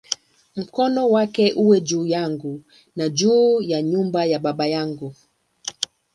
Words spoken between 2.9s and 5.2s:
na juu ya nyumba ya baba yangu"!